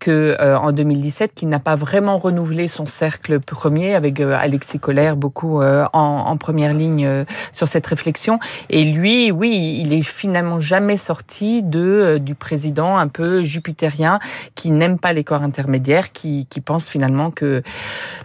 que 0.00 0.36
en 0.40 0.72
2017 0.72 1.34
qu'il 1.34 1.48
n'a 1.48 1.60
pas 1.60 1.76
vraiment 1.76 2.18
renouvelé 2.18 2.66
son 2.66 2.86
cercle 2.86 3.38
premier 3.38 3.94
avec 3.94 4.20
Alexis 4.20 4.80
Collère 4.80 5.16
beaucoup 5.16 5.62
en, 5.62 5.88
en, 5.92 6.36
première 6.36 6.72
ligne 6.72 7.24
sur 7.52 7.68
cette 7.68 7.86
réflexion. 7.86 8.40
Et 8.70 8.84
lui, 8.84 9.30
oui, 9.30 9.80
il 9.82 9.92
est 9.92 10.02
finalement 10.02 10.60
jamais 10.60 10.96
sorti 10.96 11.62
de 11.62 12.18
du 12.20 12.34
président 12.34 12.96
un 12.96 13.08
peu 13.08 13.42
jupitérien 13.42 14.18
qui 14.54 14.70
n'aime 14.70 14.98
pas 14.98 15.12
les 15.12 15.24
corps 15.24 15.42
intermédiaires, 15.42 16.12
qui, 16.12 16.46
qui 16.46 16.60
pense 16.60 16.88
finalement 16.88 17.30
que 17.30 17.62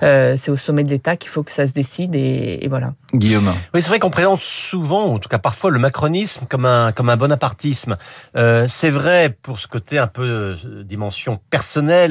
c'est 0.01 0.49
au 0.49 0.55
sommet 0.55 0.83
de 0.83 0.89
l'État 0.89 1.17
qu'il 1.17 1.29
faut 1.29 1.43
que 1.43 1.51
ça 1.51 1.67
se 1.67 1.73
décide 1.73 2.15
et, 2.15 2.59
et 2.61 2.67
voilà. 2.67 2.93
Guillaume. 3.13 3.53
Oui, 3.73 3.81
c'est 3.81 3.89
vrai 3.89 3.99
qu'on 3.99 4.09
présente 4.09 4.41
souvent, 4.41 5.05
en 5.13 5.19
tout 5.19 5.29
cas 5.29 5.39
parfois, 5.39 5.71
le 5.71 5.79
macronisme 5.79 6.45
comme 6.49 6.65
un 6.65 6.91
comme 6.91 7.09
un 7.09 7.17
bonapartisme. 7.17 7.97
Euh, 8.35 8.65
c'est 8.67 8.89
vrai 8.89 9.35
pour 9.41 9.59
ce 9.59 9.67
côté 9.67 9.97
un 9.97 10.07
peu 10.07 10.23
euh, 10.23 10.83
dimension 10.83 11.39
personnelle 11.49 11.64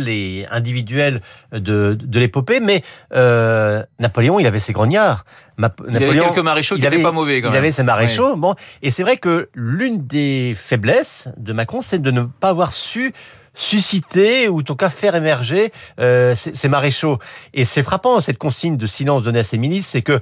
et 0.09 0.47
individuelle 0.51 1.21
de 1.53 1.97
de 2.01 2.19
l'épopée, 2.19 2.61
mais 2.61 2.83
euh, 3.15 3.83
Napoléon, 3.99 4.41
il 4.41 4.47
avait 4.47 4.59
ses 4.59 4.73
grognards. 4.73 5.25
Napoléon, 5.59 5.99
il 6.01 6.09
avait 6.09 6.21
quelques 6.21 6.45
maréchaux 6.45 6.77
qui 6.77 6.83
n'étaient 6.83 7.03
pas 7.03 7.13
mauvais. 7.13 7.41
Quand 7.41 7.51
il 7.51 7.57
avait 7.57 7.73
ses 7.73 7.83
maréchaux. 7.83 8.37
Bon, 8.37 8.55
et 8.83 8.91
c'est 8.91 9.03
vrai 9.03 9.17
que 9.17 9.49
l'une 9.55 10.07
des 10.07 10.55
faiblesses 10.57 11.29
de 11.37 11.53
Macron, 11.53 11.81
c'est 11.81 12.01
de 12.01 12.11
ne 12.11 12.23
pas 12.23 12.49
avoir 12.49 12.73
su 12.73 13.13
susciter 13.57 14.49
ou 14.49 14.61
en 14.61 14.63
tout 14.63 14.75
cas 14.75 14.91
faire 14.91 15.15
émerger 15.15 15.73
euh, 16.01 16.35
ces, 16.35 16.55
ces, 16.55 16.69
maréchaux. 16.69 17.19
Et 17.53 17.65
c'est 17.65 17.83
frappant 17.85 18.21
cette 18.21 18.39
consigne 18.39 18.77
de 18.77 18.87
silence 18.87 19.23
donnée 19.23 19.39
à 19.39 19.45
ses 19.45 19.59
ministres, 19.59 19.93
c'est 19.93 20.03
que 20.03 20.21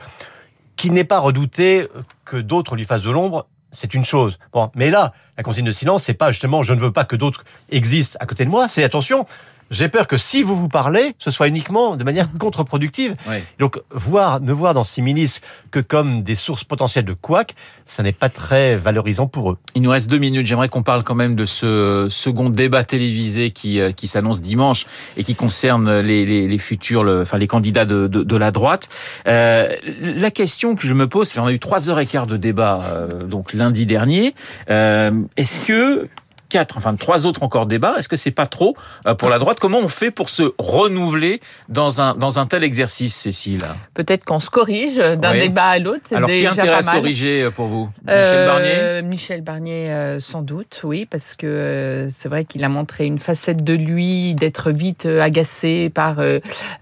qu'il 0.77 0.93
n'est 0.93 1.05
pas 1.05 1.19
redouté 1.19 1.89
que 2.25 2.37
d'autres 2.37 2.77
lui 2.77 2.85
fassent 2.85 3.03
de 3.03 3.11
l'ombre, 3.11 3.47
c'est 3.73 3.95
une 3.95 4.05
chose. 4.05 4.38
Bon, 4.52 4.71
mais 4.75 4.91
là, 4.91 5.12
la 5.37 5.43
consigne 5.43 5.64
de 5.64 5.73
silence, 5.73 6.05
c'est 6.05 6.14
pas 6.14 6.31
justement 6.31 6.62
je 6.62 6.75
ne 6.75 6.81
veux 6.81 6.93
pas 6.93 7.05
que 7.05 7.17
d'autres 7.17 7.45
existent 7.71 8.17
à 8.21 8.26
côté 8.26 8.45
de 8.45 8.50
moi, 8.50 8.69
c'est 8.69 8.85
attention, 8.85 9.26
j'ai 9.73 9.88
peur 9.88 10.07
que 10.07 10.17
si 10.17 10.43
vous 10.43 10.55
vous 10.55 10.69
parlez, 10.69 11.14
ce 11.19 11.33
soit 11.33 11.49
uniquement 11.49 11.97
de 11.97 12.05
manière 12.05 12.29
contre-productive. 12.38 13.14
Donc, 13.59 13.81
voir, 13.91 14.41
ne 14.41 14.52
voir 14.52 14.75
dans 14.75 14.85
ministres 14.99 15.41
que 15.71 15.81
comme 15.81 16.23
des 16.23 16.37
sources 16.37 16.64
potentielles 16.64 17.05
de 17.05 17.14
couac, 17.14 17.55
ça 17.87 18.02
n'est 18.02 18.12
pas 18.12 18.29
très 18.29 18.76
valorisant 18.76 19.26
pour 19.26 19.50
eux. 19.50 19.59
Il 19.75 19.83
nous 19.83 19.91
reste 19.91 20.09
deux 20.09 20.19
minutes. 20.19 20.47
J'aimerais 20.47 20.69
qu'on 20.69 20.83
parle 20.83 21.02
quand 21.02 21.14
même 21.14 21.35
de 21.35 21.45
ce 21.45 22.07
second 22.11 22.50
débat 22.50 22.85
télévisé 22.85 23.50
qui, 23.50 23.81
euh, 23.81 23.93
qui 23.93 24.07
s'annonce 24.07 24.41
dimanche 24.41 24.87
et 25.17 25.25
qui 25.25 25.35
concerne 25.35 26.00
les, 26.00 26.25
les, 26.26 26.47
les 26.47 26.59
futurs, 26.59 27.02
le, 27.02 27.23
enfin 27.23 27.38
les 27.38 27.49
candidats 27.49 27.85
de, 27.85 28.07
de, 28.07 28.23
de 28.23 28.37
la 28.37 28.50
droite. 28.50 28.88
Euh, 29.26 29.75
la 30.00 30.31
question 30.31 30.75
que 30.75 30.87
je 30.87 30.95
me 30.95 31.09
pose, 31.09 31.33
on 31.38 31.47
a 31.47 31.52
eu 31.52 31.59
trois 31.59 31.88
heures 31.88 31.99
et 31.99 32.07
quart 32.07 32.26
de 32.26 32.37
débat 32.37 32.83
euh, 32.85 33.25
donc 33.25 33.52
lundi 33.52 33.87
dernier. 33.87 34.35
Euh, 34.71 35.12
Est-ce 35.37 35.61
que 35.67 36.09
quatre, 36.52 36.76
enfin 36.76 36.94
trois 36.97 37.25
autres 37.25 37.42
encore 37.42 37.66
débats. 37.66 37.94
Est-ce 37.99 38.09
que 38.09 38.16
c'est 38.16 38.30
pas 38.30 38.47
trop 38.47 38.76
euh, 39.06 39.14
pour 39.14 39.30
la 39.30 39.38
droite? 39.38 39.59
Comment 39.59 39.78
on 39.78 39.88
fait 39.88 40.11
pour 40.11 40.28
se 40.28 40.52
renouveler 40.59 41.40
dans 41.71 42.02
un 42.02 42.14
dans 42.14 42.38
un 42.38 42.47
tel 42.47 42.62
exercice, 42.62 43.14
Cécile? 43.16 43.64
Peut-être 43.94 44.25
qu'on 44.25 44.38
se 44.38 44.50
corrige 44.50 44.97
d'un 44.97 45.32
débat 45.32 45.68
à 45.68 45.78
l'autre. 45.78 46.14
Alors 46.14 46.28
qui 46.28 46.47
intéresse 46.47 46.88
à 46.88 46.92
se 46.92 46.97
corriger 46.99 47.44
euh, 47.44 47.50
pour 47.50 47.66
vous? 47.66 47.88
Michel 48.04 48.35
euh, 48.35 48.47
Barnier? 48.47 49.09
Michel 49.09 49.40
Barnier, 49.40 50.16
sans 50.21 50.42
doute, 50.42 50.82
oui, 50.85 51.06
parce 51.06 51.35
que 51.35 52.09
c'est 52.11 52.28
vrai 52.28 52.44
qu'il 52.44 52.62
a 52.64 52.68
montré 52.68 53.06
une 53.06 53.18
facette 53.18 53.64
de 53.64 53.73
lui, 53.73 54.35
d'être 54.35 54.71
vite 54.71 55.06
agacé 55.06 55.90
par 55.90 56.16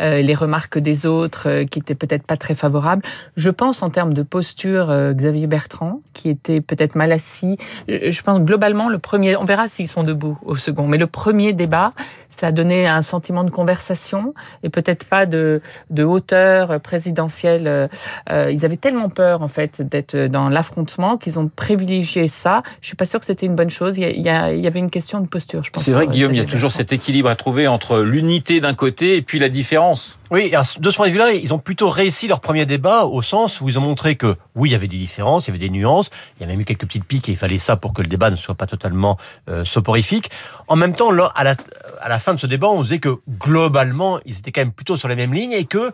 les 0.00 0.34
remarques 0.34 0.78
des 0.78 1.06
autres, 1.06 1.64
qui 1.70 1.78
étaient 1.78 1.94
peut-être 1.94 2.26
pas 2.26 2.36
très 2.36 2.54
favorables. 2.54 3.02
Je 3.36 3.50
pense 3.50 3.82
en 3.82 3.90
termes 3.90 4.14
de 4.14 4.22
posture, 4.22 4.86
Xavier 5.12 5.46
Bertrand, 5.46 6.00
qui 6.12 6.28
était 6.28 6.60
peut-être 6.60 6.96
mal 6.96 7.12
assis. 7.12 7.56
Je 7.88 8.22
pense 8.22 8.40
globalement 8.40 8.88
le 8.88 8.98
premier. 8.98 9.36
On 9.36 9.44
verra 9.44 9.59
s'ils 9.68 9.88
sont 9.88 10.02
debout 10.02 10.38
au 10.44 10.56
second. 10.56 10.86
Mais 10.86 10.98
le 10.98 11.06
premier 11.06 11.52
débat, 11.52 11.92
ça 12.28 12.48
a 12.48 12.52
donné 12.52 12.86
un 12.86 13.02
sentiment 13.02 13.44
de 13.44 13.50
conversation 13.50 14.34
et 14.62 14.70
peut-être 14.70 15.04
pas 15.04 15.26
de, 15.26 15.60
de 15.90 16.04
hauteur 16.04 16.80
présidentielle. 16.80 17.66
Euh, 18.30 18.50
ils 18.50 18.64
avaient 18.64 18.76
tellement 18.76 19.08
peur 19.08 19.42
en 19.42 19.48
fait 19.48 19.82
d'être 19.82 20.16
dans 20.16 20.48
l'affrontement 20.48 21.16
qu'ils 21.18 21.38
ont 21.38 21.50
privilégié 21.54 22.28
ça. 22.28 22.62
Je 22.80 22.86
suis 22.86 22.96
pas 22.96 23.06
sûre 23.06 23.20
que 23.20 23.26
c'était 23.26 23.46
une 23.46 23.56
bonne 23.56 23.70
chose. 23.70 23.98
Il 23.98 24.20
y, 24.20 24.28
a, 24.28 24.52
il 24.52 24.60
y 24.60 24.66
avait 24.66 24.78
une 24.78 24.90
question 24.90 25.20
de 25.20 25.26
posture, 25.26 25.62
je 25.62 25.70
pense. 25.70 25.82
C'est 25.82 25.92
vrai, 25.92 26.06
Guillaume, 26.06 26.32
il 26.32 26.38
y 26.38 26.42
a 26.42 26.44
toujours 26.44 26.72
cet 26.72 26.92
équilibre 26.92 27.28
à 27.28 27.36
trouver 27.36 27.66
entre 27.66 28.00
l'unité 28.00 28.60
d'un 28.60 28.74
côté 28.74 29.16
et 29.16 29.22
puis 29.22 29.38
la 29.38 29.48
différence. 29.48 30.19
Oui, 30.30 30.52
de 30.78 30.90
ce 30.90 30.96
point 30.96 31.08
de 31.08 31.12
vue-là, 31.12 31.32
ils 31.32 31.52
ont 31.52 31.58
plutôt 31.58 31.88
réussi 31.88 32.28
leur 32.28 32.38
premier 32.38 32.64
débat 32.64 33.04
au 33.04 33.20
sens 33.20 33.60
où 33.60 33.68
ils 33.68 33.76
ont 33.80 33.82
montré 33.82 34.14
que 34.14 34.36
oui, 34.54 34.68
il 34.68 34.72
y 34.72 34.74
avait 34.76 34.86
des 34.86 34.96
différences, 34.96 35.46
il 35.46 35.48
y 35.48 35.50
avait 35.50 35.58
des 35.58 35.70
nuances, 35.70 36.08
il 36.36 36.42
y 36.42 36.44
a 36.44 36.46
même 36.46 36.60
eu 36.60 36.64
quelques 36.64 36.86
petites 36.86 37.04
piques 37.04 37.28
et 37.28 37.32
il 37.32 37.36
fallait 37.36 37.58
ça 37.58 37.76
pour 37.76 37.92
que 37.92 38.00
le 38.00 38.06
débat 38.06 38.30
ne 38.30 38.36
soit 38.36 38.54
pas 38.54 38.68
totalement 38.68 39.18
euh, 39.48 39.64
soporifique. 39.64 40.30
En 40.68 40.76
même 40.76 40.94
temps, 40.94 41.10
à 41.10 41.42
la, 41.42 42.18
fin 42.20 42.32
de 42.32 42.38
ce 42.38 42.46
débat, 42.46 42.68
on 42.68 42.80
disait 42.80 43.00
que 43.00 43.18
globalement, 43.28 44.20
ils 44.24 44.38
étaient 44.38 44.52
quand 44.52 44.60
même 44.60 44.72
plutôt 44.72 44.96
sur 44.96 45.08
la 45.08 45.16
même 45.16 45.34
ligne 45.34 45.50
et 45.50 45.64
que 45.64 45.90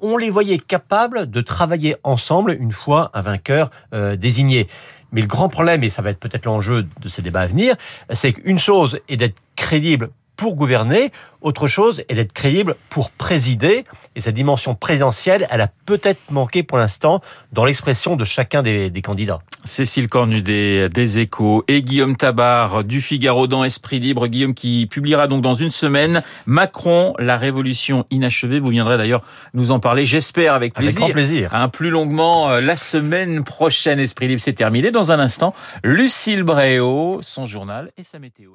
on 0.00 0.16
les 0.16 0.30
voyait 0.30 0.58
capables 0.58 1.30
de 1.30 1.40
travailler 1.40 1.94
ensemble 2.02 2.56
une 2.58 2.72
fois 2.72 3.12
un 3.14 3.20
vainqueur 3.20 3.70
euh, 3.94 4.16
désigné. 4.16 4.66
Mais 5.12 5.20
le 5.20 5.28
grand 5.28 5.48
problème, 5.48 5.84
et 5.84 5.90
ça 5.90 6.02
va 6.02 6.10
être 6.10 6.18
peut-être 6.18 6.44
l'enjeu 6.44 6.88
de 7.00 7.08
ces 7.08 7.22
débats 7.22 7.42
à 7.42 7.46
venir, 7.46 7.76
c'est 8.10 8.32
qu'une 8.32 8.58
chose 8.58 8.98
est 9.08 9.16
d'être 9.16 9.36
crédible 9.54 10.10
pour 10.36 10.54
gouverner, 10.54 11.10
autre 11.40 11.68
chose 11.68 12.02
est 12.08 12.14
d'être 12.14 12.32
crédible 12.32 12.74
pour 12.90 13.10
présider. 13.10 13.84
Et 14.16 14.20
cette 14.20 14.34
dimension 14.34 14.74
présidentielle, 14.74 15.46
elle 15.50 15.60
a 15.60 15.68
peut-être 15.86 16.20
manqué 16.30 16.62
pour 16.62 16.78
l'instant 16.78 17.20
dans 17.52 17.64
l'expression 17.64 18.16
de 18.16 18.24
chacun 18.24 18.62
des, 18.62 18.90
candidats. 19.02 19.40
Cécile 19.64 20.08
Cornudet 20.08 20.88
des 20.88 21.18
Échos 21.18 21.64
et 21.68 21.82
Guillaume 21.82 22.16
Tabar 22.16 22.84
du 22.84 23.00
Figaro 23.00 23.46
dans 23.46 23.64
Esprit 23.64 24.00
Libre. 24.00 24.26
Guillaume 24.26 24.54
qui 24.54 24.86
publiera 24.86 25.28
donc 25.28 25.42
dans 25.42 25.54
une 25.54 25.70
semaine 25.70 26.22
Macron, 26.46 27.14
la 27.18 27.36
révolution 27.36 28.04
inachevée. 28.10 28.58
Vous 28.58 28.70
viendrez 28.70 28.96
d'ailleurs 28.96 29.22
nous 29.54 29.70
en 29.70 29.78
parler, 29.78 30.04
j'espère, 30.04 30.54
avec 30.54 30.74
plaisir. 30.74 31.02
Avec 31.02 31.12
grand 31.12 31.12
plaisir. 31.12 31.54
Un 31.54 31.68
plus 31.68 31.90
longuement 31.90 32.50
euh, 32.50 32.60
la 32.60 32.76
semaine 32.76 33.44
prochaine. 33.44 34.00
Esprit 34.00 34.28
Libre, 34.28 34.40
c'est 34.40 34.52
terminé. 34.52 34.90
Dans 34.90 35.12
un 35.12 35.20
instant, 35.20 35.54
Lucille 35.84 36.42
Bréau, 36.42 37.20
son 37.22 37.46
journal 37.46 37.92
et 37.96 38.02
sa 38.02 38.18
météo. 38.18 38.50